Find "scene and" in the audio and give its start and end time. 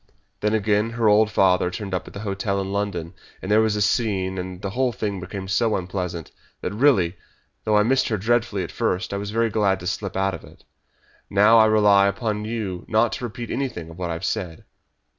3.83-4.59